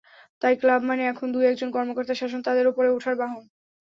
[0.41, 3.43] তাই ক্লাব মানে এখন দু-একজন কর্মকর্তার শাসন, তাঁদের ওপরে ওঠার বাহন।